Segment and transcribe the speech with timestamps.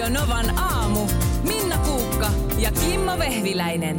[0.00, 1.06] Radio Novan aamu.
[1.42, 3.96] Minna Kuukka ja Kimmo Vehviläinen.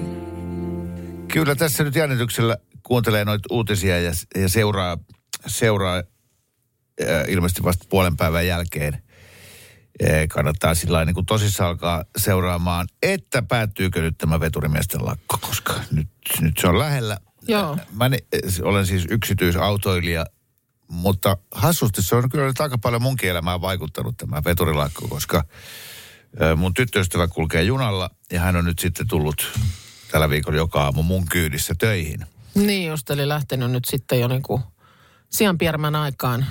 [1.28, 4.98] Kyllä tässä nyt jännityksellä kuuntelee noita uutisia ja, ja seuraa,
[5.48, 6.04] seuraa äh,
[7.28, 8.94] ilmeisesti vasta puolen päivän jälkeen.
[8.94, 15.38] Äh, kannattaa sillä lailla niin kuin tosissaan alkaa seuraamaan, että päättyykö nyt tämä veturimiesten lakko,
[15.42, 16.10] koska nyt,
[16.42, 17.18] nyt se on lähellä.
[17.48, 17.78] Joo.
[17.94, 18.18] Mä ne,
[18.64, 20.26] olen siis yksityisautoilija,
[20.92, 25.44] mutta hassusti se on kyllä nyt aika paljon munkin elämään vaikuttanut tämä veturilakko, koska
[26.56, 29.60] mun tyttöystävä kulkee junalla ja hän on nyt sitten tullut
[30.12, 32.26] tällä viikolla joka aamu mun kyydissä töihin.
[32.56, 34.62] Niin just, eli lähtenyt nyt sitten jo niin kuin
[36.02, 36.46] aikaan,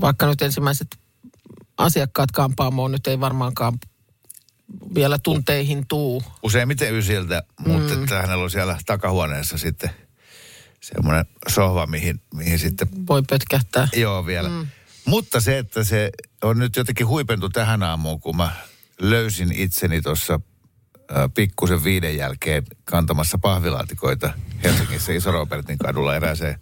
[0.00, 0.88] vaikka nyt ensimmäiset
[1.78, 3.78] asiakkaat kampaamoon nyt ei varmaankaan
[4.94, 6.22] vielä tunteihin tuu.
[6.42, 8.02] Useimmiten ysiltä, mutta Mm.
[8.02, 9.90] että hänellä on siellä takahuoneessa sitten
[10.94, 13.88] semmoinen sohva, mihin, mihin sitten Voi pötkähtää.
[13.96, 14.48] Joo, vielä.
[14.48, 14.66] Mm.
[15.04, 16.10] Mutta se, että se
[16.42, 18.50] on nyt jotenkin huipentu tähän aamuun, kun mä
[19.00, 20.40] löysin itseni tuossa
[21.34, 24.30] pikkusen viiden jälkeen kantamassa pahvilaatikoita
[24.64, 26.58] Helsingissä Iso-Robertin kadulla erääseen,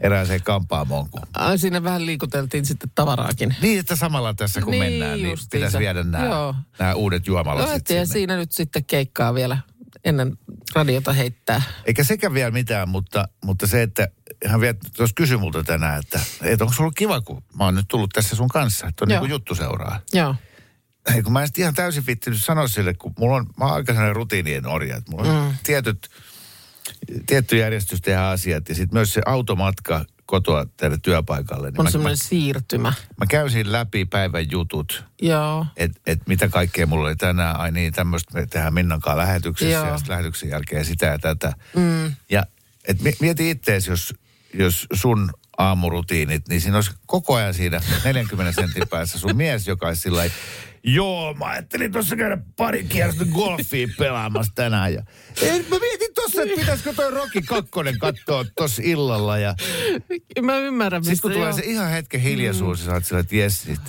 [0.00, 1.10] erääseen kampaamoon.
[1.10, 1.22] Kun...
[1.34, 3.56] Ai, Siinä vähän liikuteltiin sitten tavaraakin.
[3.62, 5.50] Niin, että samalla tässä kun Niin, mennään, niin justiinsa.
[5.66, 9.58] pitäisi viedä nämä, nämä uudet juomalasit No, ja siinä nyt sitten keikkaa vielä
[10.04, 10.38] ennen
[10.74, 11.62] radiota heittää.
[11.84, 14.08] Eikä sekä vielä mitään, mutta, mutta se, että
[14.46, 17.88] hän vielä tuossa kysyi multa tänään, että, että onko sulla kiva, kun mä oon nyt
[17.88, 19.14] tullut tässä sun kanssa, että on Joo.
[19.14, 20.00] niin kuin juttu seuraa.
[20.12, 20.34] Joo.
[21.14, 23.92] Ei, kun mä en ihan täysin vittinyt sanoa sille, kun mulla on, mä oon aika
[23.92, 25.54] sellainen rutiinien orja, että mulla on mm.
[25.62, 26.08] tietyt,
[27.26, 31.70] tietty järjestys tehdä asiat ja sitten myös se automatka kotoa tehdä työpaikalle.
[31.70, 32.88] Niin On mä, semmoinen siirtymä.
[32.88, 35.66] mä, mä käyn siinä läpi päivän jutut, Joo.
[35.76, 37.60] että et mitä kaikkea mulla oli tänään.
[37.60, 39.86] Ai niin, tämmöistä me tehdään Minnankaan lähetyksessä Joo.
[39.86, 41.52] ja sitten lähetyksen jälkeen sitä ja tätä.
[41.76, 42.14] Mm.
[42.30, 42.42] Ja
[42.88, 44.14] et mi- mieti ittees, jos,
[44.54, 49.86] jos sun aamurutiinit, niin siinä olisi koko ajan siinä 40 sentin päässä sun mies, joka
[49.86, 50.22] olisi sillä
[50.84, 54.94] Joo, mä ajattelin tuossa käydä pari kierrosta golfia pelaamassa tänään.
[54.94, 55.02] Ja,
[55.42, 57.70] ei, mä mietin tuossa, että pitäisikö toi Rocky 2
[58.00, 59.38] katsoa tuossa illalla.
[59.38, 59.54] Ja
[60.42, 61.56] Mä ymmärrän, sitten kun mistä- tulee joo.
[61.58, 63.80] se ihan hetken hiljaisuus, ja sä oot sillä, että jes, sit.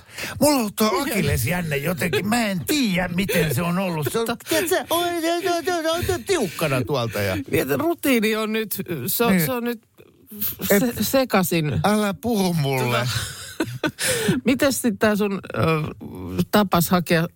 [0.41, 2.28] Mulla on tuo Akilles jänne jotenkin.
[2.29, 4.08] Mä en tiedä, miten se on ollut.
[4.12, 7.22] Se on, tiedätkö, oi, oi, oi, oi, tiukkana tuolta.
[7.22, 8.75] Ja, Niin, rutiini on nyt,
[9.08, 9.46] se on, Niin.
[9.46, 9.81] se on nyt
[10.62, 11.79] se, sekasin.
[11.84, 13.08] älä puhu mulle.
[14.45, 15.59] Miten sitten tämä sun ö,
[16.51, 17.27] tapas hakea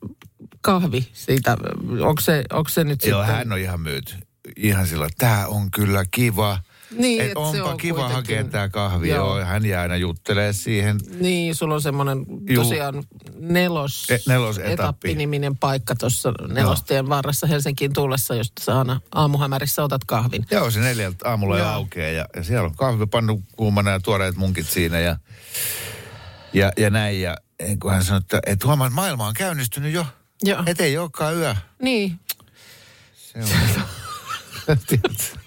[0.61, 1.57] kahvi siitä,
[2.01, 3.35] onko se, onko se nyt Joo, sitten...
[3.35, 4.13] hän on ihan myyty.
[4.57, 6.59] Ihan sillä, tää on kyllä kiva.
[6.97, 9.09] Niin, Et et se onpa on kiva kuitenkin- hakea tää kahvi.
[9.09, 9.37] Joo.
[9.37, 9.45] Joo.
[9.45, 10.97] hän jää aina juttelee siihen.
[11.19, 12.25] Niin, sulla on semmoinen
[12.55, 13.03] tosiaan
[13.39, 15.15] nelos, E- nelosetappi.
[15.15, 20.45] niminen paikka tuossa nelostien varressa Helsinkiin tullessa, josta sä aina aamuhämärissä otat kahvin.
[20.51, 21.73] Joo, se neljältä aamulla jo Joo.
[21.73, 25.17] aukeaa ja, ja siellä on kahvipannu kuumana ja tuoreet munkit siinä ja,
[26.55, 27.21] ja, ja näin.
[27.21, 27.37] Ja
[27.81, 30.05] kun hän sanoi, että, että huomaa, että maailma on käynnistynyt jo.
[30.43, 30.63] Joo.
[30.65, 31.55] Et ei olekaan yö.
[31.81, 32.19] Niin.
[33.13, 33.47] Se on.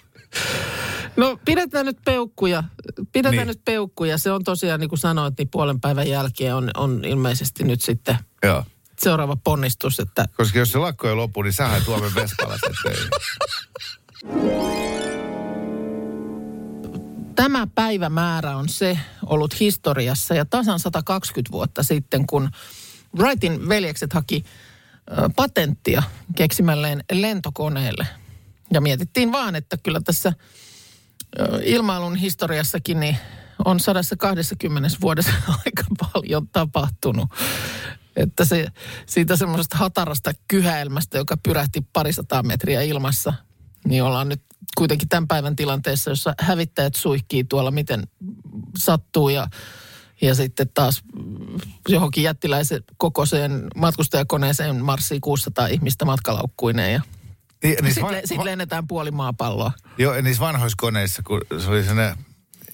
[1.17, 2.65] No pidetään nyt peukkuja.
[3.13, 3.47] Pidetään Niin.
[3.47, 4.19] nyt peukkuja.
[4.19, 8.19] Se on tosiaan, niin kuin sanoit, niin puolen päivän jälkeen on, on ilmeisesti nyt sitten
[8.43, 8.65] Joo.
[9.01, 12.11] seuraava ponnistus, että Koska jos se lakko ei lopu, niin sähän tuomme
[12.83, 13.09] töihin.
[17.43, 22.51] tämä päivämäärä on se ollut historiassa ja tasan 120 vuotta sitten, kun
[23.19, 24.45] Wrightin veljekset haki
[25.37, 26.03] patenttia
[26.37, 28.07] keksimälleen lentokoneelle.
[28.73, 30.33] Ja mietittiin vaan, että kyllä tässä
[31.65, 33.17] ilmailun historiassakin niin
[33.65, 35.33] on 120 vuodessa
[35.67, 37.29] aika paljon tapahtunut.
[38.17, 38.67] Että se,
[39.07, 43.33] siitä semmoisesta hatarasta kyhäelmästä, joka pyrähti parisataa metriä ilmassa,
[43.89, 44.43] niin ollaan nyt
[44.79, 48.03] kuitenkin tämän päivän tilanteessa, jossa hävittäjät suihkii tuolla miten
[48.79, 49.47] sattuu ja,
[50.21, 51.03] ja sitten taas
[51.89, 57.01] johonkin jättiläisen kokoiseen matkustajakoneeseen marssii 600 ihmistä matkalaukkuineen ja
[57.63, 59.73] Niin, niissä sitten van- le, sit lennetään puoli maapalloa.
[59.99, 62.17] Joo, niissä vanhoissa koneissa, kun se oli sellainen,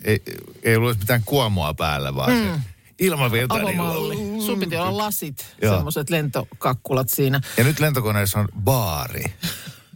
[0.05, 0.23] ei,
[0.63, 2.39] ei ollut mitään kuomua päällä, vaan mm.
[2.55, 2.61] se
[2.99, 3.59] ilmavirta.
[3.59, 4.17] niin Avomalli.
[4.17, 7.41] oli- Sun piti olla lasit, semmoiset lentokakkulat siinä.
[7.57, 9.25] Ja nyt lentokoneessa on baari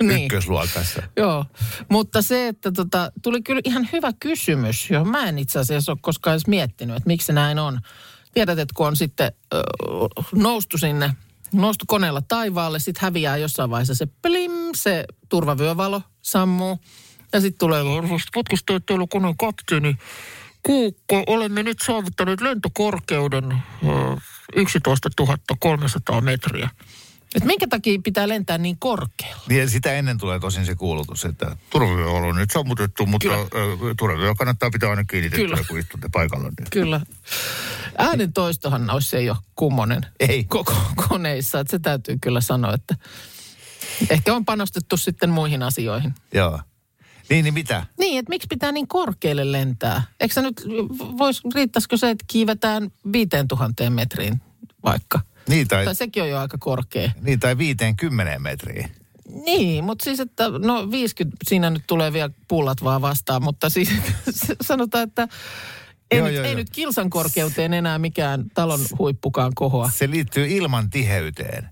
[0.03, 0.25] Niin.
[0.25, 1.03] ykkösluokassa.
[1.17, 1.45] Joo,
[1.89, 5.99] mutta se, että tota, tuli kyllä ihan hyvä kysymys, johon mä en itse asiassa ole
[6.03, 7.81] koskaan edes miettinyt, että miksi näin on.
[8.35, 9.63] Tiedät, että kun on sitten ö,
[10.35, 11.15] noustu sinne,
[11.53, 16.79] noustu koneella taivaalle, sitten häviää jossain vaiheessa se plim, se turvavyövalo sammuu.
[17.33, 17.83] Ja sitten tulee,
[18.33, 19.97] tutkistaa teillä koneen kapteeni
[20.63, 24.21] Kuukko, olemme nyt saavuttaneet lentokorkeuden ö,
[24.57, 25.09] 11
[25.59, 26.71] 300 metriä.
[27.35, 29.43] Et minkä takia pitää lentää niin korkealla?
[29.49, 33.29] Niin sitä ennen tulee tosin se kuulutus, että turvavyö on nyt sammutettu, mutta
[33.99, 35.59] turvavyö kannattaa pitää aina kiinni, Kyllä.
[35.69, 36.49] kun istutte paikalla.
[36.49, 36.71] Niin.
[36.71, 37.01] Kyllä.
[37.99, 40.45] Äänen toistohan olisi ei ole kummonen Ei.
[40.45, 40.75] koko
[41.09, 41.61] koneissa.
[41.61, 42.95] Että se täytyy kyllä sanoa, että
[44.11, 46.15] ehkä on panostettu sitten muihin asioihin.
[46.35, 46.61] Joo.
[47.31, 47.87] Niin, niin mitä?
[47.99, 50.03] Niin, että miksi pitää niin korkealle lentää?
[50.21, 50.65] Eikö se nyt,
[51.19, 54.41] vois, riittäisikö se, että kiivetään 5000 metriin
[54.85, 55.21] vaikka?
[55.49, 57.11] Niin tai, Tai sekin on jo aika korkea.
[57.21, 58.89] niin tai 50 metriä.
[59.45, 63.91] Niin, mutta siis, että no 50, siinä nyt tulee vielä pullat vaan vastaan, mutta siis
[64.69, 65.29] sanotaan, että
[66.11, 66.59] ei, Joo, nyt, joo, ei joo.
[66.59, 69.91] nyt kilsan korkeuteen enää mikään talon huippukaan kohoa.
[69.95, 71.69] Se liittyy ilman tiheyteen.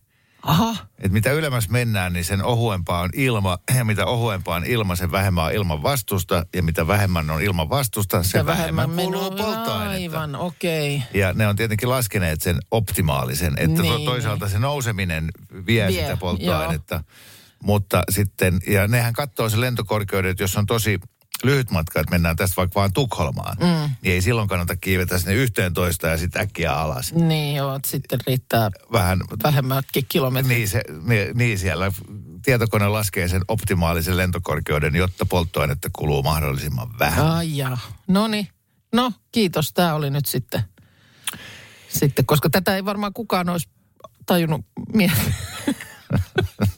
[0.46, 4.96] Aha, Et mitä ylemmäs mennään, niin sen ohuempaa on ilma, ja mitä ohuempaa on ilma,
[4.96, 9.04] sen vähemmän on ilman vastusta, ja mitä vähemmän on ilman vastusta, sen se vähemmän, vähemmän
[9.04, 9.90] kuluu polttoainetta.
[9.90, 10.96] Aivan, okei.
[10.96, 11.20] Okay.
[11.20, 15.30] Ja ne on tietenkin laskeneet sen optimaalisen, että Niin, toisaalta se nouseminen
[15.66, 17.04] vie, Vie, sitä polttoainetta.
[17.62, 21.00] Mutta sitten, ja nehän katsoo se lentokorkeudet, jos on tosi
[21.44, 23.90] lyhyt matka, että mennään tästä vaikka vaan Tukholmaan, mm.
[24.02, 27.12] niin ei silloin kannata kiivetä sinne yhteen toista ja sitten äkkiä alas.
[27.12, 30.56] Niin joo, että sitten riittää Vähän, vähemmälkin kilometriä.
[30.56, 31.92] niin, se, niin, niin siellä
[32.44, 37.26] tietokone laskee sen optimaalisen lentokorkeuden, jotta polttoainetta kuluu mahdollisimman vähän.
[37.26, 37.78] Ai jaa.
[38.08, 38.48] No niin.
[38.92, 39.72] No, kiitos.
[39.72, 40.62] Tämä oli nyt sitten,
[41.88, 43.68] sitten, koska tätä ei varmaan kukaan olisi
[44.26, 45.34] tajunnut miettiä.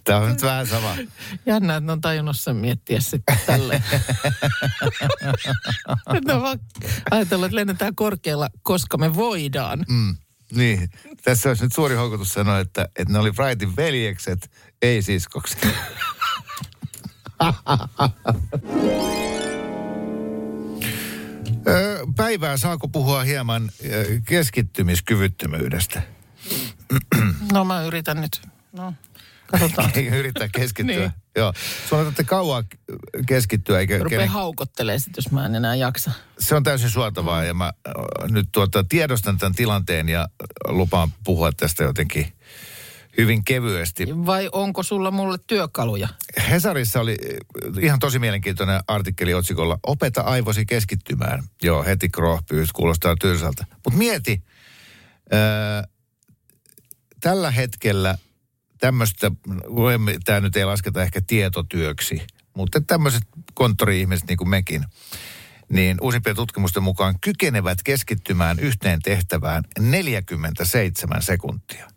[0.09, 0.97] Tämä on nyt vähän sama.
[1.47, 3.85] Jännä, että ne on tajunnut sen miettiä sitten tälleen.
[6.13, 6.59] Nyt ne on vaan
[7.11, 9.85] ajatellut, että lennetään korkealla, koska me voidaan.
[9.89, 10.17] Mm,
[10.53, 10.91] niin,
[11.25, 14.51] tässä olisi nyt suuri houkutus sanoa, että, että ne oli Brightin veljekset,
[14.83, 15.67] ei siskokset.
[22.17, 23.71] Päivää saako puhua hieman
[24.25, 26.03] keskittymiskyvyttömyydestä?
[27.53, 28.43] No mä yritän nyt.
[28.73, 28.95] No,
[29.51, 29.91] katsotaan.
[29.95, 30.97] Ei yrittää keskittyä.
[30.99, 31.13] Niin.
[31.37, 31.53] Joo.
[31.91, 32.65] On kauan
[33.27, 36.11] keskittyä, eikä Rupee kenen- haukottelee sit, jos mä en enää jaksa.
[36.39, 37.73] se on täysin suotavaa ja mä
[38.31, 40.29] nyt tuota, tiedostan tämän tilanteen ja
[40.69, 42.33] lupaan puhua tästä jotenkin
[43.19, 44.07] hyvin kevyesti.
[44.27, 46.09] Vai onko sulla mulle työkaluja?
[46.51, 47.17] Hesarissa oli
[47.81, 51.45] ihan tosi mielenkiintoinen artikkeli otsikolla Opeta aivosi keskittymään.
[51.63, 53.65] Joo, heti krohpyys, kuulostaa tylsältä.
[53.85, 54.43] Mutta mieti,
[55.31, 55.85] ää,
[57.21, 58.19] tällä hetkellä
[58.79, 59.31] tämmöistä,
[60.25, 63.23] tämä nyt ei lasketa ehkä tietotyöksi, mutta tämmöiset
[63.55, 64.85] konttori-ihmiset niin kuin mekin,
[65.69, 71.89] niin uusimpien tutkimusten mukaan kykenevät keskittymään yhteen tehtävään 47 sekuntia.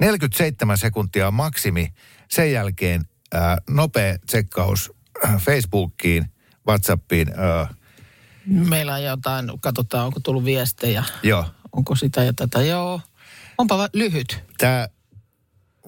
[0.00, 1.92] 47 sekuntia on maksimi.
[2.30, 3.02] Sen jälkeen
[3.34, 4.92] ää, nopea tsekkaus
[5.24, 6.24] äh, Facebookiin,
[6.68, 7.28] Whatsappiin.
[7.36, 7.74] Ää,
[8.46, 11.04] Meillä on jotain, katsotaan onko tullut viestejä.
[11.22, 12.62] joo, Onko sitä ja tätä?
[12.62, 13.00] Joo.
[13.58, 14.44] Onpa lyhyt.
[14.58, 14.88] tämä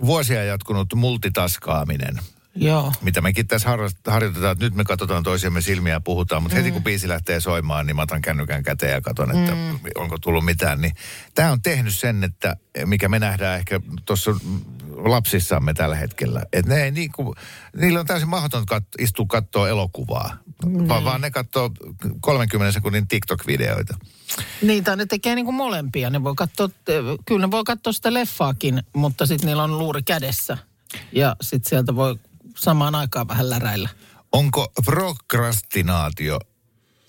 [0.05, 2.21] vuosia jatkunut multitaskaaminen,
[2.57, 2.93] Joo.
[3.01, 3.69] mitä mekin tässä
[4.07, 7.87] harjoitetaan, että nyt me katsotaan toisiamme silmiä ja puhutaan, mutta heti kun biisi lähtee soimaan,
[7.87, 9.79] niin mä otan kännykän käteen ja katson, että mm.
[9.95, 10.81] onko tullut mitään.
[10.81, 10.95] Niin
[11.35, 14.31] tämä on tehnyt sen, että mikä me nähdään ehkä tuossa
[14.97, 17.37] lapsissamme tällä hetkellä, että ne ei niin kuin,
[17.77, 20.37] niillä on täysin mahdoton kat- istua katsoa elokuvaa,
[20.67, 20.89] mm.
[20.89, 21.71] vaan, vaan ne katsoo
[22.21, 23.99] 30 sekunnin TikTok-videoita.
[24.63, 26.11] Niin, tai ne tekee niin kuin molempia.
[26.11, 26.69] Ne voi katsoa,
[27.27, 30.59] kyllä ne voi katsoa sitä leffaakin, mutta sitten niillä on luuri kädessä.
[31.13, 32.19] Ja sitten sieltä voi
[32.57, 33.89] samaan aikaan vähän läräillä.
[34.33, 36.39] Onko prokrastinaatio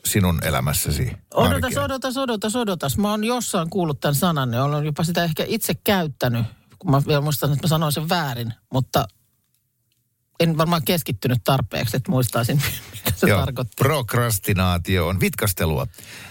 [0.06, 1.12] sinun elämässäsi?
[1.34, 1.84] Odotas, arkea?
[1.84, 2.98] odotas, odotas, odotas.
[2.98, 6.46] Mä oon jossain kuullut tämän sanan ja olen jopa sitä ehkä itse käyttänyt,
[6.80, 8.54] kun mä vielä muistan, että mä sanoin sen väärin.
[8.74, 9.08] Mutta
[10.40, 13.86] en varmaan keskittynyt tarpeeksi, että muistaisin, mitä se Joo, tarkoittaa.
[13.86, 15.88] prokrastinaatio on vitkastelua.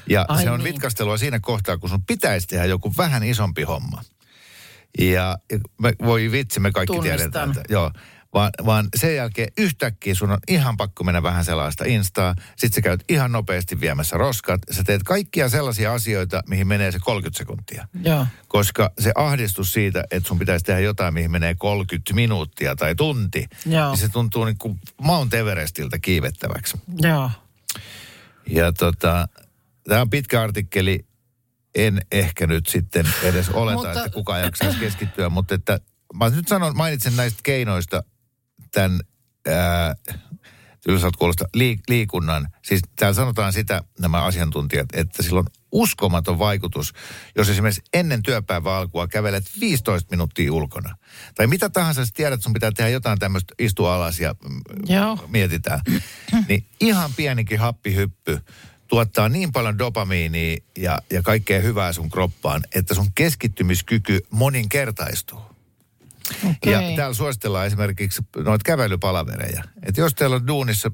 [0.08, 0.64] Ja Ai se on niin.
[0.64, 4.02] vitkastelua siinä kohtaa, kun sun pitäisi tehdä joku vähän isompi homma.
[4.98, 7.18] Ja ja me, voi vitsi, me kaikki Tunnistan.
[7.18, 7.50] tiedetään.
[7.50, 7.90] Että, joo,
[8.36, 12.34] vaan, vaan sen jälkeen yhtäkkiä sun on ihan pakko mennä vähän sellaista instaa.
[12.56, 14.60] Sitten sä käyt ihan nopeasti viemässä roskat.
[14.70, 17.88] Sä teet kaikkia sellaisia asioita, mihin menee se 30 sekuntia.
[18.02, 22.94] Joo, Koska se ahdistus siitä, että sun pitäisi tehdä jotain, mihin menee 30 minuuttia tai
[22.94, 23.88] tunti, Joo.
[23.88, 26.76] niin se tuntuu niin kuin Mount Everestiltä kiivettäväksi.
[27.02, 27.30] joo.
[28.50, 29.28] Ja tota,
[29.88, 31.06] tämä on pitkä artikkeli.
[31.74, 35.80] En ehkä nyt sitten edes oleta, Mutta- mutta, että kukaan jaksaisi keskittyä, mutta että
[36.14, 38.02] mä nyt sanon, mainitsen näistä keinoista
[38.76, 39.00] tämän
[39.48, 39.94] ää,
[40.80, 42.48] tylsältä kuulosta liik- liikunnan.
[42.64, 46.92] Siis täällä sanotaan sitä, nämä asiantuntijat, että sillä on uskomaton vaikutus,
[47.36, 50.96] jos esimerkiksi ennen työpäivän alkua kävelet 15 minuuttia ulkona.
[51.34, 54.60] Tai mitä tahansa sä tiedät, että sun pitää tehdä jotain tämmöistä, istua alas ja mm,
[54.94, 55.24] Joo.
[55.28, 55.80] mietitään.
[56.48, 58.40] Niin ihan pienikin happihyppy
[58.88, 65.55] tuottaa niin paljon dopamiinia ja, ja kaikkea hyvää sun kroppaan, että sun keskittymiskyky moninkertaistuu.
[66.50, 66.72] Okei.
[66.72, 69.62] Ja täällä suositellaan esimerkiksi noita kävelypalavereja.
[69.82, 70.90] Että jos teillä on duunissa,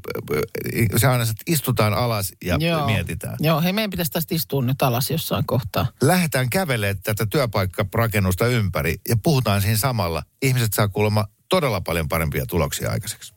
[0.97, 3.37] se aina, istutaan alas ja mietitään.
[3.41, 5.87] Joo, hei meidän pitäisi tästä istua nyt alas jossain kohtaa.
[6.03, 10.23] Lähdetään kävelemään tätä työpaikkarakennusta ympäri ja puhutaan siinä samalla.
[10.43, 13.35] Ihmiset saa kuulemma todella paljon parempia tuloksia aikaiseksi.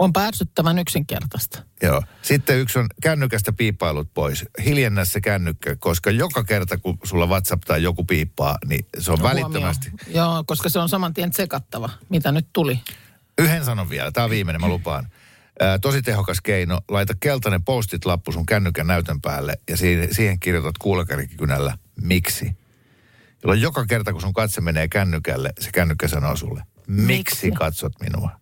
[0.00, 1.62] On päässyttävän yksinkertaista.
[1.82, 2.02] Joo.
[2.22, 4.44] Sitten yksi on kännykästä piippailut pois.
[4.64, 9.18] Hiljennä se kännykkä, koska joka kerta kun sulla WhatsApp tai joku piippaa, niin se on
[9.20, 9.42] Huomio.
[9.42, 9.90] välittömästi.
[10.06, 12.80] Joo, koska se on saman tien tsekattava, mitä nyt tuli.
[13.38, 15.08] Yhden sanon vielä, tämä on viimeinen, mä lupaan.
[15.60, 20.78] Ää, tosi tehokas keino, laita keltainen postit-lappu sun kännykän näytön päälle ja siihen, siihen kirjoitat
[20.78, 22.52] kuulakarikikynällä miksi.
[23.42, 27.50] Jolloin joka kerta, kun sun katse menee kännykälle, se kännykkä sanoo sulle, miksi, Miksi?
[27.50, 28.39] katsot minua.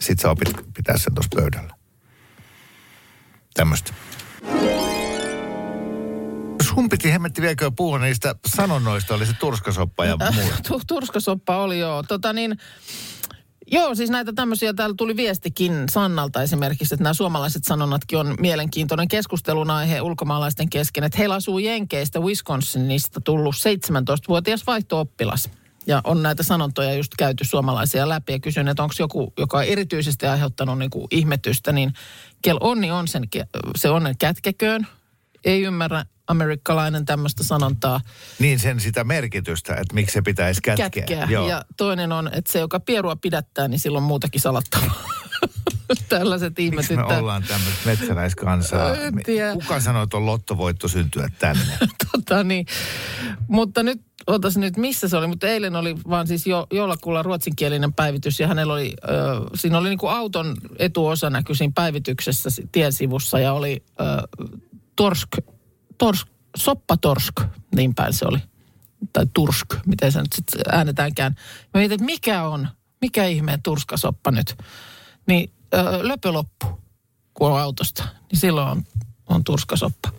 [0.00, 1.74] Sitten sä opit pitää sen tuossa pöydällä.
[3.54, 3.92] Tämmöistä.
[6.62, 10.50] Sun piti hemmetti vieläkö puhua niistä sanonnoista, oli se turskasoppa ja muu.
[10.68, 12.02] Tu- Turskasoppa oli joo.
[12.02, 12.56] Tota niin,
[13.72, 19.08] joo, siis näitä tämmöisiä, täällä tuli viestikin Sannalta esimerkiksi, että nämä suomalaiset sanonnatkin on mielenkiintoinen
[19.08, 25.50] keskustelun aihe ulkomaalaisten kesken, että heillä asuu Jenkeistä Wisconsinista tullut 17-vuotias vaihto-oppilas.
[25.86, 29.64] Ja on näitä sanontoja just käyty suomalaisia läpi ja kysyn, että onko joku, joka on
[29.64, 31.92] erityisesti aiheuttanut niin kuin ihmetystä, niin
[32.42, 33.28] kel onni on sen,
[33.76, 34.86] se onnen kätkeköön.
[35.44, 38.00] Ei ymmärrä amerikkalainen tämmöistä sanontaa
[38.38, 40.90] Niin sen sitä merkitystä, että miksi se pitäisi kätkeä.
[40.90, 41.26] kätkeä.
[41.30, 41.48] Joo.
[41.48, 45.02] Ja toinen on, että se, joka pierua pidättää, niin silloin muutakin salattavaa.
[46.08, 47.18] Tällaiset Miksi me ihmetyttää.
[47.18, 48.96] ollaan tämmöistä metsäläiskansaa?
[49.52, 51.78] Kuka sanoi, että on lottovoitto syntyä tänne?
[52.12, 52.66] tota, niin.
[53.48, 57.92] Mutta nyt, otas nyt, missä se oli, mutta eilen oli vaan siis jo, jollakulla ruotsinkielinen
[57.92, 59.10] päivitys ja hänellä oli, ö,
[59.54, 64.04] siinä oli niin kuin auton etuosa näkyi siinä päivityksessä si- tiesivussa ja oli ö,
[64.96, 65.28] torsk,
[65.98, 67.40] torsk, soppatorsk,
[67.74, 68.38] niin päin se oli.
[69.12, 71.34] Tai tursk, miten se nyt sitten äänetäänkään.
[71.74, 72.68] Mä mietin, että mikä on,
[73.00, 74.56] mikä ihmeen turskasoppa nyt.
[75.26, 76.66] Niin ö, löpö loppu,
[77.34, 78.84] kun on autosta, niin silloin on,
[79.28, 80.10] on turskasoppa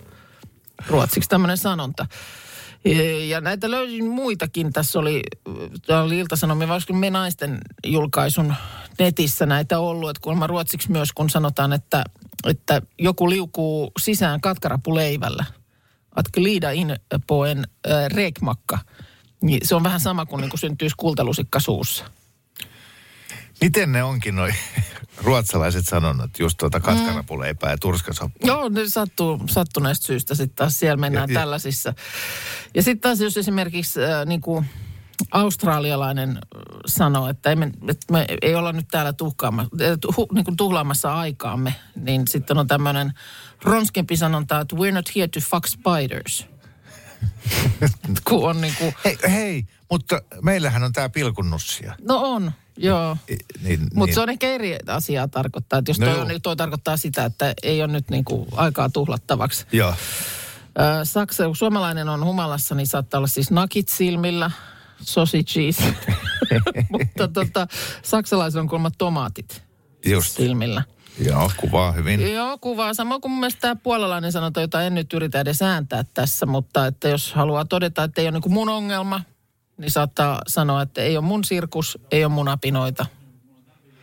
[0.87, 2.05] ruotsiksi tämmöinen sanonta.
[2.86, 4.74] Ja- Ja näitä löysin muitakin.
[4.74, 5.22] Tässä oli,
[5.88, 8.53] tää oli Ilta-Sanomia, olisiko me naisten julkaisun
[9.00, 10.10] netissä näitä ollut.
[10.10, 12.03] Että kuulemma ruotsiksi myös, kun sanotaan, että,
[12.48, 15.46] että joku liukuu sisään katkarapuleivällä.
[16.15, 16.96] Att glida in
[17.27, 17.57] på en
[17.88, 18.79] äh, räkmacka.
[19.41, 22.05] Niin se on vähän sama kuin, niin kuin syntyisi kultalusikka suussa.
[23.61, 24.51] Miten ne onkin noi
[25.23, 28.47] ruotsalaiset sanonnat, just tuota katkarapuleipää ja turskasoppa?
[28.47, 31.93] Joo, ne sattuu sattuneesta syystä sitten taas siellä mennään Ja- ja- tällaisissa.
[32.75, 34.65] Ja sitten taas jos esimerkiksi äh, niin kuin
[35.31, 36.41] australialainen äh,
[36.87, 39.67] sanoo, että, ei me, että me ei olla nyt täällä tuhkaama, äh,
[40.01, 43.13] tu, niin kuin tuhlaamassa aikaamme, niin sitten on tämmöinen
[43.63, 46.45] ronskempi sanonta, että we're not here to fuck spiders.
[48.29, 51.96] kun on niin kuin, Hei, hei, mutta meillähän on tää pilkunnussia.
[52.01, 53.17] no on, joo.
[53.32, 54.13] I- Niin, Mutta niin.
[54.13, 55.79] se on ehkä eri asiaa tarkoittaa.
[55.79, 58.48] Että jos No toi, on, niin toi tarkoittaa sitä, että ei ole nyt niin kuin
[58.56, 59.65] aikaa tuhlattavaksi.
[59.72, 59.94] Joo.
[61.03, 64.51] Saksa, kun suomalainen on humalassa, niin saattaa olla siis nakit silmillä,
[65.01, 65.77] sausages.
[66.91, 67.67] Mutta tota,
[68.03, 69.63] saksalaisen on kuulemma tomaatit
[70.06, 70.38] Just.
[70.38, 70.84] silmillä.
[71.25, 72.34] Joo, kuvaa hyvin.
[72.34, 72.94] Joo, kuvaa.
[72.94, 76.88] Samoin kuin mun mielestä tämä puolalainen sanonta, jota en nyt yritä edes ääntää tässä, mutta
[76.88, 79.22] että jos haluaa todeta, että ei ole niin mun ongelma,
[79.77, 83.05] niin saattaa sanoa, että ei ole mun sirkus, ei ole mun apinoita.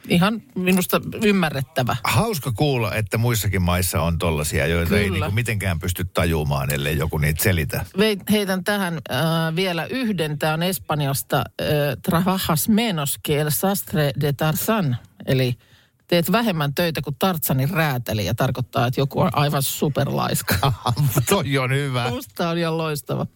[0.08, 1.96] Ihan minusta ymmärrettävä.
[2.04, 5.18] Hauska kuulla, että muissakin maissa on tollasia, joita ei Kyllä.
[5.18, 7.86] niinku mitenkään pysty tajumaan, ellei joku niitä selitä.
[8.30, 10.38] Heitän tähän äh, vielä yhden.
[10.38, 11.36] Tämä on Espanjasta.
[11.36, 11.66] Äh,
[12.02, 14.96] trabajas menos que el sastre de Tarzan.
[15.26, 15.54] Eli
[16.08, 20.72] teet vähemmän töitä kuin Tartsanin räätäli ja tarkoittaa, että joku on aivan superlaiska.
[21.28, 22.08] Toi on hyvä.
[22.08, 23.26] Musta on ihan loistava.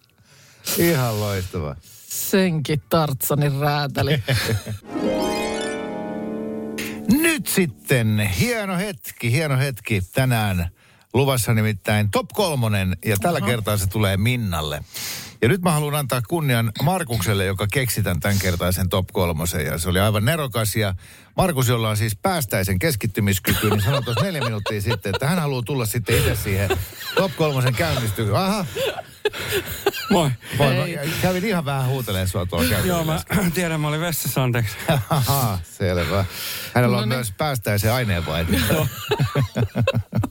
[0.78, 1.76] Ihan loistava.
[2.09, 4.23] Senkin Tartsanin räätäli.
[7.23, 10.71] Nyt sitten hieno hetki, hieno hetki tänään.
[11.15, 14.85] Luvassa nimittäin top kolmonen ja tällä kertaa se tulee Minnalle.
[15.43, 19.67] Ja nyt mä haluan antaa kunnian Markukselle, joka keksi tämän tämänkertaisen top kolmosen.
[19.67, 20.77] Ja se oli aivan nerokas.
[20.77, 20.95] Ja
[21.37, 25.62] Markus, jolla on siis päästäisen keskittymiskyky, niin sanoi tuossa neljä minuuttia sitten, että hän haluaa
[25.62, 26.71] tulla sitten itse siihen
[27.17, 28.37] top kolmosen käynnistykseen.
[28.37, 28.67] Aha,
[30.11, 30.30] Moi.
[30.58, 33.20] moi, mä kävin ihan vähän huutelemaan sua tuolla Joo, mä
[33.54, 34.76] tiedän, mä olin vessassa, anteeksi.
[35.11, 36.25] Aha, selvä.
[36.75, 37.16] Hänellä No on niin.
[37.16, 38.75] myös päästäisen aineenvaihdunta.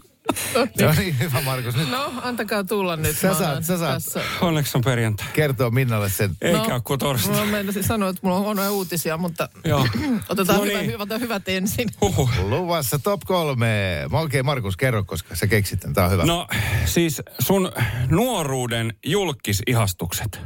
[0.81, 1.75] No niin, hyvä Markus.
[1.75, 3.17] Nyt No, antakaa tulla nyt.
[3.17, 3.93] Sä saat- sä saat.
[3.93, 4.21] Tässä.
[4.41, 5.27] Onneksi on perjantai.
[5.33, 6.35] kertoo Minnalle sen.
[6.41, 7.45] Eikä ole kuin torstai.
[7.45, 9.87] Mä meinasin sanoa, että mulla on huonoja uutisia, mutta Joo.
[10.29, 10.91] otetaan No hyvä, niin.
[10.91, 11.89] hyvä, otetaan hyvät ensin.
[12.01, 12.29] Huhhuh.
[12.39, 14.01] Luvassa top kolme.
[14.11, 15.93] Mä Okei, Markus, kerro, koska sä keksit tämän.
[15.93, 16.25] Tää on hyvä.
[16.25, 16.47] No
[16.85, 17.71] siis sun
[18.09, 20.39] nuoruuden julkisihastukset.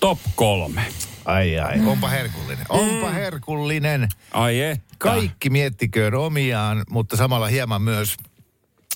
[0.00, 0.82] Top kolme.
[1.24, 2.66] Ai ai, onpa herkullinen.
[2.68, 4.08] Onpa herkullinen.
[4.32, 4.84] Ai että.
[4.98, 8.16] Kaikki miettiköön omiaan, mutta samalla hieman myös,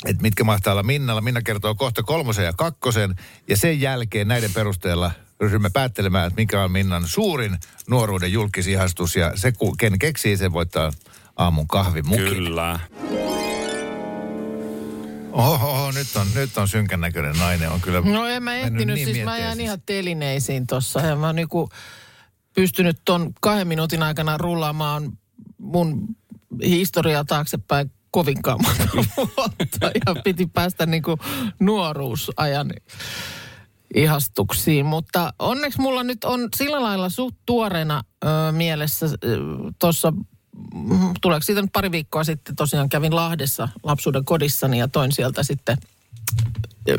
[0.05, 1.21] että mitkä mahtaa olla Minnalla.
[1.21, 3.15] Minna kertoo kohta kolmosen ja kakkosen.
[3.49, 9.17] Ja sen jälkeen näiden perusteella ryhdymme päättelemään, että mikä on Minnan suurin nuoruuden julkisihastus.
[9.17, 10.93] Ja se, ken keksii, sen voittaa
[11.37, 12.29] aamun kahvimukin.
[12.29, 12.81] Kyllä.
[15.33, 17.71] Oho, oho, nyt on, nyt on synkän näköinen nainen.
[17.71, 21.01] On kyllä No en mä ehtinyt, niin siis mä jään ihan telineisiin tossa.
[21.01, 21.69] Ja mä oon niinku
[22.55, 25.13] pystynyt ton kahden minuutin aikana rullaamaan
[25.59, 26.09] mun
[26.65, 29.91] historiaa taaksepäin kovinkaan monta vuotta.
[30.07, 31.19] Ja piti päästä niinku
[31.61, 32.71] nuoruusajan
[33.95, 34.87] ihastuksiin.
[34.87, 39.07] Mutta onneksi mulla nyt on sillä lailla suht tuoreena ö, mielessä
[39.79, 40.13] tuossa,
[41.21, 45.77] tuleeko siitä nyt pari viikkoa sitten tosiaan kävin Lahdessa lapsuuden kodissani ja toin sieltä sitten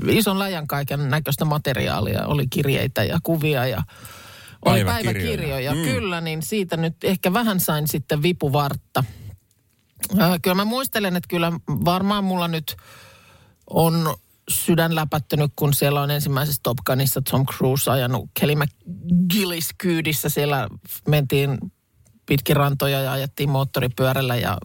[0.08, 2.26] ison läjän kaiken näköistä materiaalia.
[2.26, 3.84] Oli kirjeitä ja kuvia ja
[4.66, 5.14] oli Päiväkirjoja.
[5.14, 5.76] päiväkirjoja.
[5.76, 5.82] Mm.
[5.82, 9.04] Kyllä, niin siitä nyt ehkä vähän sain sitten vipuvartta.
[10.22, 12.76] Äh, Kyllä mä muistelen, että kyllä varmaan mulla nyt
[13.70, 14.16] on
[14.50, 20.30] sydän läpättynyt, kun siellä on ensimmäisessä Top Gunissa Tom Cruise ajanut Kelly McGillis kyydissä.
[20.30, 20.68] Siellä
[21.08, 21.58] mentiin
[22.26, 24.58] pitkin rantoja ja ajettiin moottoripyörällä ja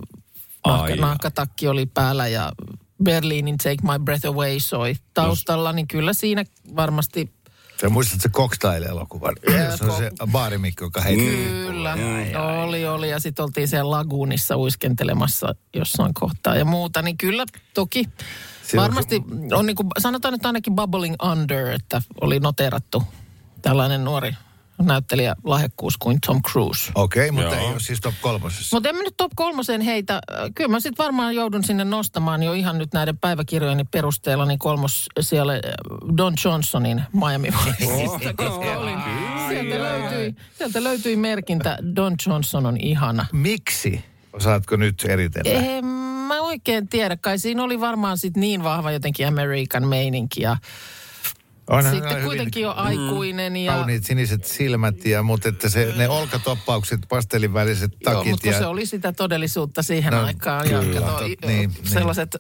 [0.67, 2.53] nahka, nahkatakki oli päällä ja
[3.05, 6.45] Berliinin Take My Breath Away soi taustalla, niin kyllä siinä
[6.77, 7.35] varmasti
[7.81, 11.25] Sä muistat se cocktail-elokuvan, jossa on se baarimikko, joka heitti.
[11.27, 11.97] Kyllä,
[12.63, 13.11] oli, oli.
[13.11, 17.03] Ja sitten oltiin siellä laguunissa uiskentelemassa jossain kohtaa ja muuta.
[17.03, 18.09] Niin kyllä toki
[18.63, 23.03] Silloin varmasti on niin kuin, sanotaan nyt ainakin bubbling under, että oli noterattu
[23.63, 24.35] tällainen nuori
[24.83, 26.93] näyttelijä lahjakkuus kuin Tom Cruise.
[26.95, 27.67] Okei, okay, mutta Joo.
[27.67, 28.77] ei ole siis top kolmosessa.
[28.77, 30.15] Mutta en mä nyt top kolmosen heitä.
[30.15, 34.59] Äh, Kyllä mä sitten varmaan joudun sinne nostamaan jo ihan nyt näiden päiväkirjojeni perusteella niin
[34.59, 35.61] kolmos siellä äh,
[36.17, 38.99] Don Johnsonin Miami Viceista, koska olin.
[39.49, 43.27] Sieltä löytyi, sieltä löytyi merkintä Don Johnson on ihana.
[43.33, 44.05] Miksi?
[44.33, 45.61] Osaatko nyt eritellä?
[45.61, 45.85] En
[46.29, 47.17] mä oikein tiedä.
[47.17, 50.57] Kai siinä oli varmaan sit niin vahva jotenkin American meininki ja
[51.71, 53.73] Onhan sitten hyvin kuitenkin jo aikuinen ja...
[53.73, 58.59] Kauniit siniset silmät, ja, mutta että se, ne olkatoppaukset, pastelin väliset Joo, takit mutta ja...
[58.59, 60.69] se oli sitä todellisuutta siihen No, aikaan.
[60.69, 62.37] kyllä, ja kato, tot- i- niin, sellaiset,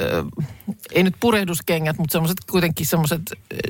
[0.00, 0.24] ö,
[0.92, 3.22] ei nyt purehduskengät, mutta sellaiset kuitenkin sellaiset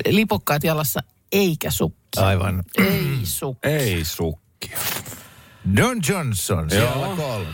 [0.07, 0.99] lipokkaat jalassa,
[1.31, 1.99] eikä sukki.
[2.17, 2.63] Aivan.
[2.77, 3.67] Ei sukki.
[3.69, 4.77] Ei sukkia.
[5.75, 7.15] Don Johnson, siellä Joo.
[7.15, 7.47] kolme.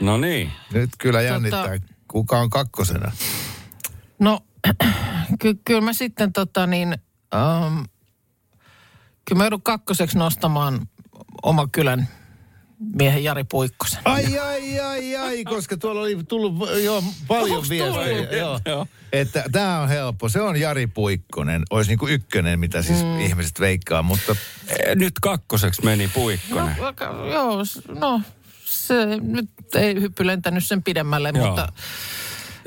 [0.00, 0.52] No niin.
[0.72, 3.12] Nyt kyllä jännittää, kuka on kakkosena.
[4.18, 4.40] No,
[5.38, 6.88] ky- kyllä mä sitten tota niin,
[7.34, 7.84] um,
[9.24, 10.88] kyllä mä joudun kakkoseksi nostamaan
[11.42, 12.08] oma kylän
[12.94, 14.00] miehen Jari Puikkosen.
[14.04, 18.16] Ai, ai, ai, ai, koska tuolla oli tullut jo paljon Onks viestejä.
[18.16, 18.32] tullut?
[18.32, 18.60] Joo.
[18.66, 18.86] Joo.
[19.12, 20.28] Että tämä on helppo.
[20.28, 21.62] Se on Jari Puikkonen.
[21.70, 23.20] Olisi niin kuin ykkönen, mitä siis mm.
[23.20, 24.36] ihmiset veikkaa, mutta
[24.68, 26.76] Eh, Nyt kakkoseksi meni Puikkonen.
[26.76, 27.62] No, vaikka- joo,
[28.00, 28.20] no
[28.64, 31.46] se nyt ei hyppy lentänyt sen pidemmälle, Joo.
[31.46, 31.72] mutta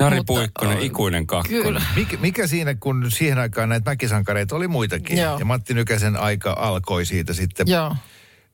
[0.02, 1.62] Jari mutta- Puikkonen, ikuinen kakkonen.
[1.62, 1.82] kyllä.
[1.96, 5.18] mikä, mikä siinä, kun siihen aikaan näitä mäkisankareita oli muitakin.
[5.18, 5.38] Joo.
[5.38, 7.68] Ja Matti Nykäsen aika alkoi siitä sitten.
[7.68, 7.96] Joo.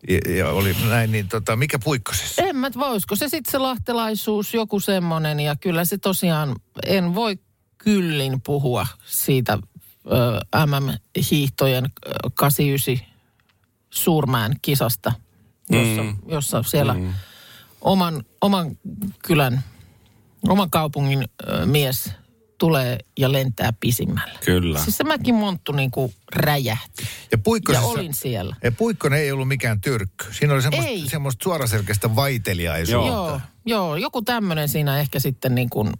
[0.09, 2.43] Ja, ja oli näin, niin tota, mikä Puikkosessa?
[2.43, 5.41] En mä, voisiko se sitten se lahtelaisuus, joku semmoinen.
[5.41, 6.57] Ja kyllä se tosiaan,
[6.87, 7.39] en voi
[7.79, 9.59] kyllin puhua siitä
[10.07, 13.19] ö, MM-hiihtojen ö, 89
[13.91, 15.13] Suurmään kisasta,
[15.71, 16.17] jossa, mm.
[16.27, 17.15] jossa siellä mm.
[17.81, 18.79] oman, oman
[19.23, 19.65] kylän,
[20.49, 22.11] oman kaupungin ö, mies
[22.59, 24.39] tulee ja lentää pisimmälle.
[24.45, 24.79] Kyllä.
[24.79, 27.03] Siis se mäkin monttu niin kuin räjähti.
[27.33, 27.39] Ja
[27.73, 28.57] Ja olin siellä.
[28.63, 30.27] Ja Puikkonen ei ollut mikään tyrkky.
[30.33, 31.09] Siinä oli semmoista, Ei.
[31.09, 33.09] semmoista suoraselkäistä vaiteliaisuutta.
[33.09, 35.93] Joo, joo, joku tämmöinen siinä ehkä sitten niin kuin,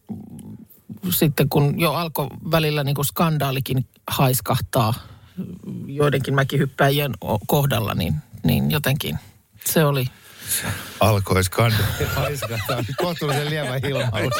[1.11, 4.95] sitten kun jo alkoi välillä niin kuin skandaalikin haiskahtaa
[5.87, 7.13] joidenkin mäkihyppäjien
[7.47, 9.19] kohdalla, niin, niin jotenkin
[9.65, 10.07] se oli.
[11.01, 12.85] Alkoi skandaali haiskahtaa.
[12.97, 14.35] Kohtuullisen lievä ilmaus.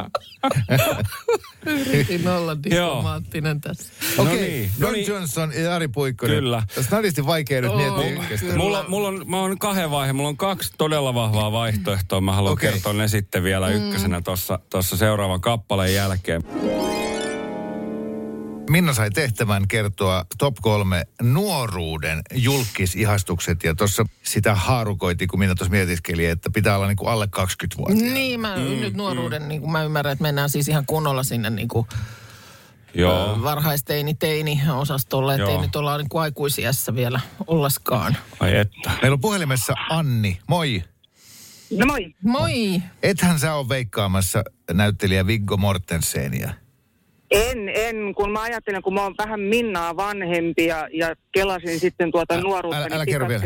[1.65, 3.93] Yritin olla diplomaattinen tässä.
[4.17, 5.07] Okei, No niin, Don no niin.
[5.07, 6.35] Johnson ja Jari Puikkonen.
[6.35, 6.63] Kyllä.
[6.81, 8.55] Snadisti vaikea nyt Oo, miettiä ykköstä.
[8.57, 12.21] Mulla, mulla on, mä oon kahden vaiheen, mulla on kaksi todella vahvaa vaihtoehtoa.
[12.21, 12.71] Mä haluan okay.
[12.71, 14.21] kertoa ne sitten vielä ykkösenä
[14.69, 16.43] tuossa seuraavan kappaleen jälkeen.
[18.69, 23.63] Minna sai tehtävän kertoa top kolme nuoruuden julkisihastukset.
[23.63, 27.77] Ja tuossa sitä haarukoitiin, kun minä tuossa mietiskeli, että pitää olla niin kuin alle 20
[27.77, 28.13] vuotta.
[28.13, 31.49] Niin, mä mm, nyt nuoruuden, niin kuin mä ymmärrän, että mennään siis ihan kunnolla sinne
[31.49, 31.87] niin kuin
[32.93, 33.43] Joo.
[33.43, 38.17] varhaisteini, teini osastolle, että ei nyt olla niin kuin aikuisiässä vielä ollaskaan.
[38.39, 38.91] Ai että.
[39.01, 40.39] Meillä on puhelimessa Anni.
[40.47, 40.83] Moi.
[41.77, 42.15] No moi.
[42.23, 42.81] Moi!
[43.03, 46.53] Ethän sä ole veikkaamassa näyttelijä Viggo Mortensenia.
[47.31, 52.11] En, en, kun mä ajattelen, kun mä oon vähän Minnaa vanhempi ja, ja kelasin sitten
[52.11, 52.77] tuota nuoruutta.
[52.77, 53.43] Älä, älä niin kerro vielä.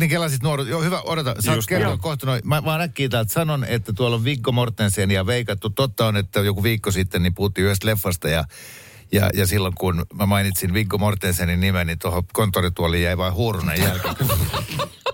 [0.00, 0.68] niin kelasit nuoret.
[0.68, 1.34] Joo, hyvä, odota.
[1.38, 2.40] Saat Just kertoa kohta noin.
[2.44, 5.70] Mä vaan äkkiä täältä sanon, että tuolla on Viggo Mortensen ja veikattu.
[5.70, 8.44] Totta on, että joku viikko sitten niin puhuttiin yhdestä leffasta ja
[9.12, 13.80] ja, ja silloin kun mä mainitsin Viggo Mortensenin nimen, niin tuohon konttorituoliin jäi vain huurunen
[13.80, 14.08] jälki.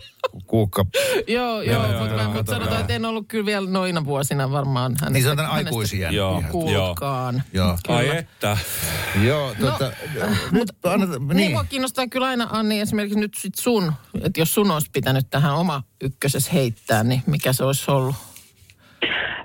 [0.47, 0.87] Kuukka.
[1.29, 5.11] Joo, joo, mutta, mutta sanotaan, että en ollut kyllä vielä noina vuosina varmaan hänestä.
[5.11, 6.15] Niin hänestä aikuisien.
[6.15, 6.43] Joo.
[6.51, 7.43] Kuulkaan.
[7.53, 7.79] Joo.
[7.89, 8.19] Ai Kyllä.
[8.19, 8.57] että.
[9.25, 9.93] Joo, tota,
[10.53, 11.37] nyt anneta, Niin.
[11.37, 11.51] niin.
[11.53, 13.93] mua kiinnostaa kyllä aina, Anni, esimerkiksi nyt sit sun,
[14.23, 18.15] että jos sun olisi pitänyt tähän oma ykköses heittää, niin mikä se olisi ollut?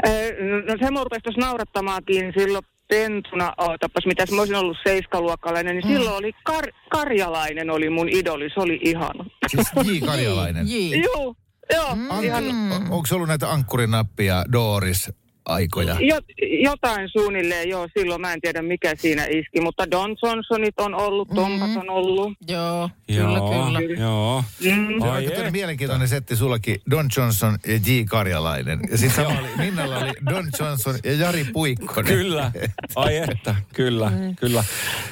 [0.08, 0.30] Öö,
[0.68, 5.88] No se mua rupesi tuossa naurattamaankin silloin pentuna, ootapas mitäs mä olisin ollut seiskaluokkalainen, niin
[5.88, 9.26] silloin oli kar- karjalainen oli mun idoli, se oli ihana.
[9.48, 10.06] Siis J.
[10.06, 10.68] Karjalainen.
[10.68, 10.96] J.
[11.04, 11.36] Joo,
[11.74, 12.44] joo, Ank- ihan
[12.90, 15.12] Onko se ollut näitä ankkurinappia, Doris
[15.50, 15.96] aikoja?
[16.00, 16.20] jo,
[16.64, 21.28] jotain suunnilleen, joo, silloin mä en tiedä mikä siinä iski, mutta Don Johnsonit on ollut,
[21.36, 22.34] Tompat on ollut.
[22.48, 24.00] Joo, kyllä, Joo, kyllä.
[24.00, 24.44] joo.
[24.60, 24.88] Mm.
[24.88, 25.26] Se on Ai aika et.
[25.28, 26.82] tämmöinen mielenkiintoinen setti sullakin.
[26.92, 28.04] Don Johnson ja J.
[28.10, 28.80] Karjalainen.
[28.92, 32.14] Ja sitten sama oli, Minnalla oli Don Johnson ja Jari Puikkonen.
[32.14, 32.52] Kyllä.
[32.96, 34.64] Ai että, kyllä, kyllä.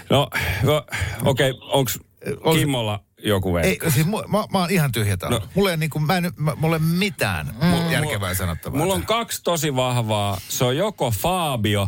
[0.09, 0.29] No,
[0.63, 0.85] no
[1.25, 5.39] okei, okay, onks Onks- Kimmolla joku Ei, siis mu, mä, mä oon ihan tyhjä täällä.
[5.39, 5.45] No.
[5.55, 7.91] Mulla ei, ole niinku, mä en, mä, mulla ei mitään mm.
[7.91, 8.79] järkevää sanottavaa.
[8.79, 10.37] Mulla on kaksi tosi vahvaa.
[10.49, 11.87] Se on joko Fabio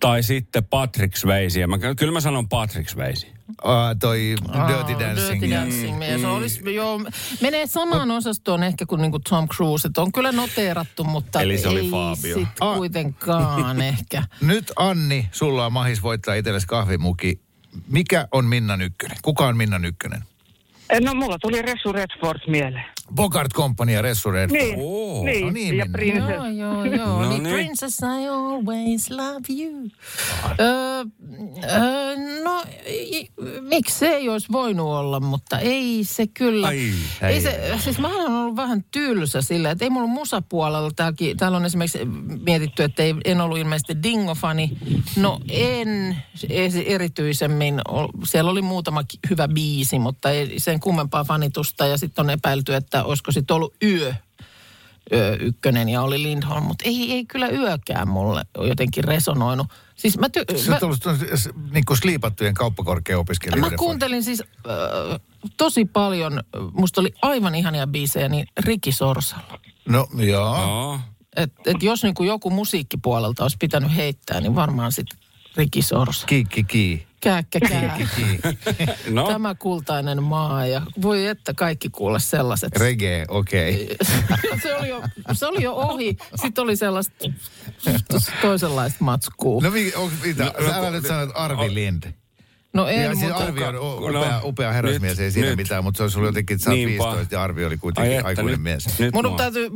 [0.00, 1.16] tai sitten Patrick.
[1.58, 3.26] Ja Mä, kyllä mä sanon Patrick Swayze.
[3.64, 4.34] Uh, toi
[4.68, 5.40] Dirty Dancing.
[5.40, 6.24] Dirty Dancing mies.
[6.24, 7.00] Olisi, joo,
[7.40, 9.88] menee samaan osastoon ehkä kuin niinku Tom Cruise.
[9.88, 12.34] Että on kyllä noteerattu, mutta Eli se oli ei Fabio.
[12.38, 12.76] sit Ah.
[12.76, 14.22] kuitenkaan ehkä.
[14.40, 17.40] Nyt Anni, sulla on mahis voittaa itsellesi kahvimuki.
[17.88, 19.16] Mikä on Minnan ykkönen?
[19.22, 20.24] Kuka on Minnan ykkönen?
[20.98, 22.84] No mulla tuli Ressu Redford mieleen.
[23.14, 24.62] Bogart Company ja Ressu Redford.
[24.62, 25.24] Niin, Oo.
[25.24, 25.98] niin, No niin, ja Minna.
[25.98, 26.30] Princess.
[26.30, 27.22] Joo, joo, joo.
[27.22, 27.54] No niin, niin.
[27.54, 29.88] Princess, I always love you.
[30.60, 31.04] Öö,
[31.72, 36.66] öö, no, i, miksi se ei olisi voinut olla, mutta ei se kyllä.
[36.66, 36.78] Ai,
[37.22, 37.40] ei ei.
[37.40, 41.64] se, siis mä olen ollut vähän tylsä sillä, että ei mulla musapuolella, täälläkin, täällä on
[41.64, 41.98] esimerkiksi
[42.44, 44.70] mietitty, että ei, en ollut ilmeisesti Dingo-fani.
[45.16, 46.16] No en
[46.86, 47.80] erityisemmin,
[48.24, 52.99] siellä oli muutama hyvä biisi, mutta ei sen kummempaa fanitusta ja sitten on epäilty, että
[53.04, 54.14] olisiko sitten ollut yö
[55.12, 59.66] Yö ykkönen ja oli Lindholm, mutta ei, ei kyllä yökään mulle jotenkin resonoinut.
[59.94, 61.04] Siis mä, ty- Se mä, on ollut
[61.70, 63.72] niin kuin sliipattujen kauppakorkeaopiskelijoiden.
[63.72, 65.20] mä kuuntelin siis äh,
[65.56, 69.60] tosi paljon, musta oli aivan ihania biisejä, niin Riki Sorsalla.
[69.88, 70.56] No joo.
[70.56, 71.00] Joo.
[71.36, 75.18] Et, et jos niin kuin joku musiikkipuolelta olisi pitänyt heittää, niin varmaan sitten
[75.60, 76.26] Riki Sorsa.
[76.26, 77.06] Kiikki kii.
[77.20, 77.98] Kääkkä kää.
[79.10, 82.76] No, Tämä kultainen maa ja voi että kaikki kuule sellaiset.
[82.76, 83.88] Reggae, okei.
[84.00, 84.58] Okay.
[84.62, 86.16] se, oli jo, se oli jo ohi.
[86.42, 87.14] Sitten oli sellaista
[88.42, 89.62] toisenlaista matskua.
[89.62, 90.52] No mi, onko, mitä?
[90.66, 92.02] Sä älä nyt sano, että Arvi Lind.
[92.72, 93.44] No Ja en, siis mutta...
[93.44, 95.56] Arvi on o- No, upea, upea herrasmies, nyt- ei siinä nyt.
[95.56, 97.04] mitään, mutta se olisi ollut jotenkin, että sä oot Niinpä.
[97.04, 98.98] 15 ja Arvi oli ai kuitenkin että, aikuinen nyt, mies.
[98.98, 99.68] Nyt Mun mua- täytyy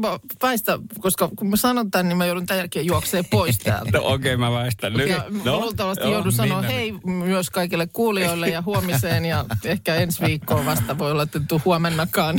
[0.42, 3.90] väistää, koska kun mä sanon tämän, niin mä joudun tämän jälkeen juoksee pois täältä.
[3.98, 5.08] No okei, okay, mä väistän nyt.
[5.08, 6.72] Ja no, luultavasti joudun sanoa Minna.
[6.74, 11.60] hei myös kaikille kuulijoille ja huomiseen ja ehkä ensi viikkoon vasta voi olla, että tuu
[11.64, 12.38] huomennakaan.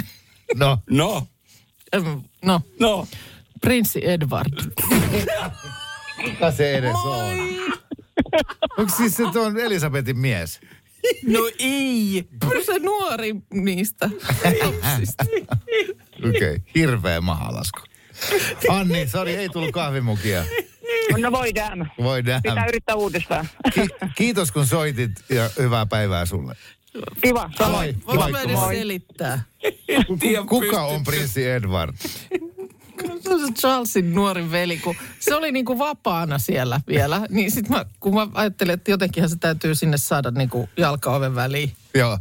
[0.55, 1.27] No, No,
[2.45, 3.07] No, no.
[3.61, 4.53] prinssi Edward.
[6.25, 7.37] kuka se edes on?
[8.77, 10.59] Onko siis se tuon Elisabetin mies?
[11.27, 12.27] No ei.
[12.65, 14.09] Se nuori niistä
[14.63, 15.25] lapsista.
[16.29, 16.59] Okei, okay.
[16.75, 17.79] hirveä mahalasku.
[18.69, 20.45] Anni, sori, ei tullut kahvimukia.
[21.17, 21.91] No voidaan.
[22.03, 22.41] Voidaan.
[22.41, 23.49] Pitää yrittää uudestaan.
[23.73, 26.55] Ki- kiitos kun soitit ja hyvää päivää sulle.
[27.21, 28.03] Kiva, samoin.
[28.07, 28.75] Mä Moikka, edes moi.
[28.75, 29.43] selittää?
[30.49, 31.95] Kuka on prinssi Edward?
[33.21, 37.21] Se on se Charlesin nuori veli, kun se oli niinku vapaana siellä vielä.
[37.29, 41.71] Niin sit mä, kun mä ajattelin, että jotenkinhan se täytyy sinne saada niinku jalkaoven väliin.
[41.93, 42.19] Joo.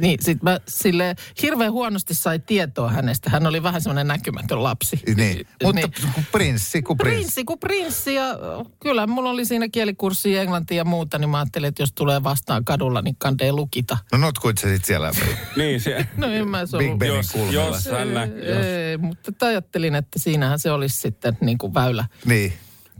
[0.00, 3.30] Niin sit mä sille hirveän huonosti sai tietoa hänestä.
[3.30, 5.00] Hän oli vähän semmoinen näkymätön lapsi.
[5.16, 5.46] Niin.
[5.64, 5.92] Mutta Niin.
[6.14, 7.18] kun prinssi, kun prinssi.
[7.22, 8.24] Prinssi kuin prinssi ja
[8.80, 12.64] kyllä mulla oli siinä kielikurssi englantia ja muuta, niin mä ajattelin, että jos tulee vastaan
[12.64, 13.98] kadulla, niin kandee lukita.
[14.12, 15.10] No notkuit sä sit siellä
[15.56, 16.98] Niin, se, No en mä se Big ollut.
[16.98, 17.76] Benin jos, kulmalla?
[17.76, 18.66] jos hän nä, jos.
[18.66, 22.52] Ei, mutta ajattelin, että siinähän se olisi sitten niin kuin väylä, Niin.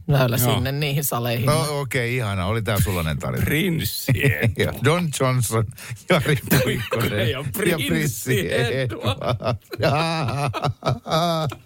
[0.08, 0.54] Väylä Joo.
[0.54, 1.46] sinne niihin saleihin.
[1.46, 2.46] No okei, okay, ihana.
[2.46, 3.44] Oli tää sullainen tarina.
[3.44, 4.52] Prinssien.
[4.58, 5.64] Ja Don Johnson,
[6.10, 7.44] Jari Puikkonen Ja
[7.88, 9.58] prinssi Edward.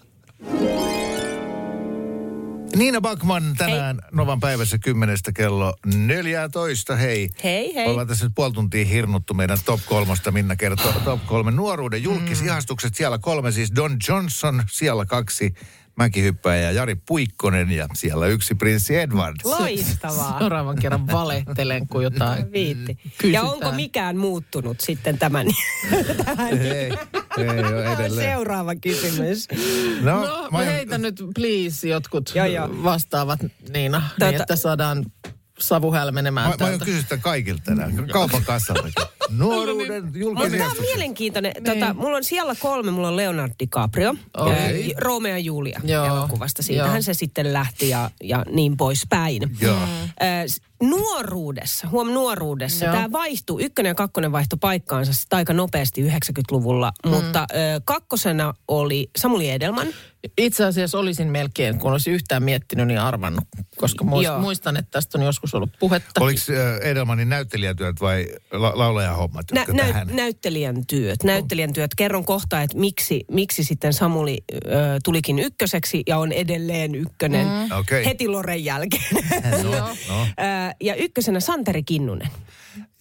[2.75, 4.09] Niina Backman tänään hei.
[4.11, 6.95] Novan päivässä kymmenestä kello 14.
[6.95, 7.29] Hei.
[7.43, 7.87] Hei, hei.
[7.87, 10.31] Ollaan tässä nyt puoli tuntia hirnuttu meidän top kolmosta.
[10.31, 12.95] Minna kertoo top kolme nuoruuden julkisihastukset.
[12.95, 15.53] Siellä kolme siis Don Johnson, siellä kaksi
[15.97, 19.35] mäkihyppäjä ja Jari Puikkonen ja siellä yksi prinssi Edward.
[19.43, 20.35] Loistavaa.
[20.39, 22.95] Seuraavan kerran valehtelen, kun jotain Viitti.
[22.95, 23.33] kysytään.
[23.33, 25.47] Ja onko mikään muuttunut sitten tämän?
[26.49, 26.93] Ei,
[27.37, 28.29] ei ole edelleen.
[28.31, 29.47] Seuraava kysymys.
[30.01, 32.69] No, No, mä heitä nyt please jotkut Joo, joo.
[32.83, 33.39] vastaavat
[33.73, 35.05] Niina, Tota- niin että saadaan
[35.59, 38.07] savu hälmenemään Mä, mä aion kysyä sitä kaikilta tänään.
[38.11, 38.93] Kaupan kassaltakin.
[39.37, 41.53] Nuoruuden Mutta julkinen tämä on mielenkiintoinen.
[41.65, 44.93] Tota, mulla on siellä kolme, mulla on Leonardo DiCaprio, okay.
[44.97, 46.05] Romeo ja Julia Joo.
[46.05, 46.63] elokuvasta.
[46.63, 47.01] Siitähän Joo.
[47.01, 49.41] se sitten lähti ja, ja niin poispäin.
[49.61, 49.77] Joo.
[49.77, 52.93] Ö, s- nuoruudessa, huom nuoruudessa, Joo.
[52.95, 57.11] tämä vaihtuu, ykkönen ja kakkonen vaihto paikkaansa sitä aika nopeasti 90-luvulla, mm.
[57.11, 59.87] mutta ö, kakkosena oli Samuli Edelman.
[60.37, 63.43] Itse asiassa olisin melkein, kun olisi yhtään miettinyt, niin arvannut,
[63.77, 64.39] koska muist, Joo.
[64.39, 66.23] muistan, että tästä on joskus ollut puhetta.
[66.23, 66.39] Oliko
[66.81, 70.07] Edelmanin näyttelijätyöt vai la- laulajahommat, Nä, tähän?
[70.11, 71.95] näyttelijän työt, näyttelijän työt.
[71.95, 74.59] Kerron kohta, että miksi, miksi sitten Samuli ö,
[75.03, 77.77] tulikin ykköseksi ja on edelleen ykkönen mm.
[77.77, 78.05] Okei.
[78.05, 79.03] heti Loren jälkeen.
[79.63, 79.71] No,
[80.09, 80.27] no.
[80.81, 82.29] Ja ykkösenä Santeri Kinnunen.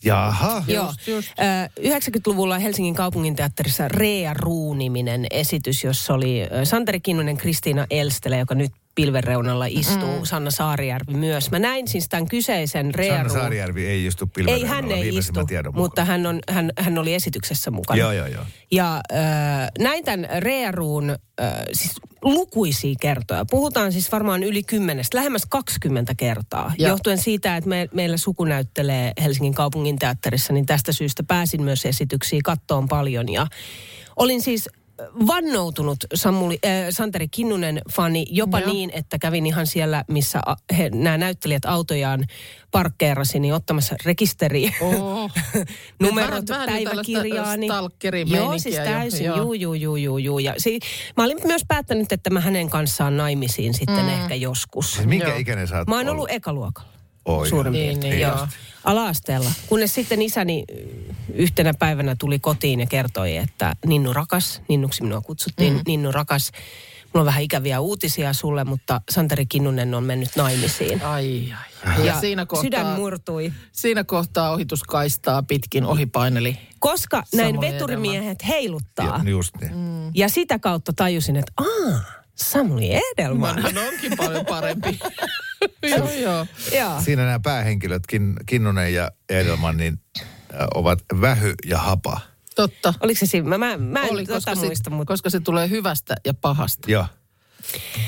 [0.05, 0.65] Jaha.
[0.69, 0.93] Joo.
[1.07, 1.29] just.
[1.39, 1.43] Ö,
[1.81, 9.67] 90-luvulla Helsingin kaupunginteatterissa Rea Ruu-niminen esitys, jossa oli Santeri Kinnunen, Kristiina Elstelä, joka nyt pilvenreunalla
[9.67, 10.25] istuu, mm.
[10.25, 11.51] Sanna Saarijärvi myös.
[11.51, 15.05] Mä näin siis tämän kyseisen Rea Sanna Saarijärvi ei istu Ei, pilvenreunalla hän ei istu,
[15.05, 15.83] viimeisimmän tiedon mukaan.
[15.83, 18.01] mutta hän, on, hän, hän oli esityksessä mukana.
[18.01, 18.45] Joo, joo, joo.
[18.71, 23.45] Ja äh, näin tämän Rearuun äh, siis lukuisia kertoja.
[23.51, 26.73] Puhutaan siis varmaan yli kymmenestä, lähemmäs 20 kertaa.
[26.79, 26.89] Ja.
[26.89, 31.87] Johtuen siitä, että me, meillä suku näyttelee Helsingin kaupungin teatterissa, niin tästä syystä pääsin myös
[31.87, 33.33] esityksiä kattoon paljon.
[33.33, 33.47] Ja
[34.17, 34.69] olin siis
[35.27, 38.73] vannoutunut Samuli, äh, Santeri Kinnunen fani jopa Joo.
[38.73, 42.25] niin, että kävin ihan siellä, missä a, he, nämä näyttelijät autojaan
[42.71, 44.73] parkkeerasi, niin ottamassa rekisteriä.
[44.81, 45.31] Oh.
[46.03, 46.45] numerot
[47.57, 49.27] niin stalkerimeininkiä Joo, siis täysin.
[49.27, 49.37] joo.
[49.37, 50.39] Juu, juu, juu, juu, juu.
[50.39, 50.81] Ja si-
[51.17, 54.09] mä olin myös päättänyt, että mä hänen kanssaan naimisiin sitten mm.
[54.09, 54.93] ehkä joskus.
[54.93, 55.39] Siis minkä Joo.
[55.39, 56.96] ikäinen sä oot Mä oon ollut ekaluokalla.
[57.27, 57.73] Oi, suurin.
[57.73, 58.49] Niin, niin, Ei joo.
[58.85, 59.51] Ala-asteella.
[59.67, 60.65] Kunnes sitten isäni
[61.35, 65.81] yhtenä päivänä tuli kotiin ja kertoi, että Ninnu rakas, Ninnuksi minua kutsuttiin, mm.
[65.87, 66.53] Ninnu rakas,
[67.05, 71.03] mulla on vähän ikäviä uutisia sulle, mutta Santeri Kinnunen on mennyt naimisiin.
[71.03, 72.07] Ai, ai, ai.
[72.07, 73.53] Ja, siinä kohtaa, sydän murtui.
[73.73, 76.59] siinä kohtaa ohituskaistaa pitkin ohipaineli.
[76.79, 79.21] Koska näin veturimiehet heiluttaa.
[79.25, 79.77] Ja, just niin.
[79.77, 80.11] Mm.
[80.15, 83.63] Ja sitä kautta tajusin, että aah, Samuli Edelman.
[83.63, 84.99] Hän onkin paljon parempi.
[85.83, 86.47] joo, joo.
[86.79, 87.01] Joo.
[87.01, 90.01] Siinä nämä päähenkilöt, Kin, Kinnunen ja Edelman, niin
[90.75, 92.21] ovat vähy ja hapa.
[92.57, 92.95] Totta.
[93.01, 93.49] Oliko se siinä?
[93.49, 95.13] Mä, mä, mä en Oli, tota koska, muista, se, mutta...
[95.13, 96.91] koska se tulee hyvästä ja pahasta.
[96.91, 97.07] Joo.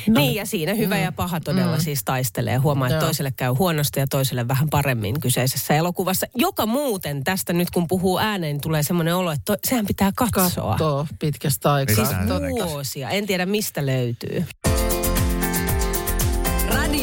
[0.09, 1.83] Niin, ja siinä hyvä ja paha todella mm.
[1.83, 2.57] siis taistelee.
[2.57, 3.05] Huomaa, että Joo.
[3.05, 6.27] toiselle käy huonosti ja toiselle vähän paremmin kyseisessä elokuvassa.
[6.35, 10.12] Joka muuten tästä nyt, kun puhuu ääneen, niin tulee semmoinen olo, että to, sehän pitää
[10.16, 10.68] katsoa.
[10.68, 11.94] Kattoo pitkästä aikaa.
[11.94, 12.09] Siis
[12.68, 13.11] vuosia.
[13.11, 14.44] En tiedä, mistä löytyy.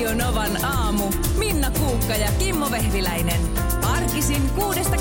[0.06, 1.04] Radio Novan aamu.
[1.38, 3.42] Minna Kuukka ja Kimmo Vehviläinen.
[3.96, 4.95] Arkisin kuudesta.